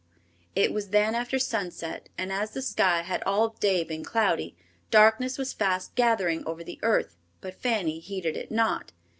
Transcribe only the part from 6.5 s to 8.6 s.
the earth, but Fanny heeded it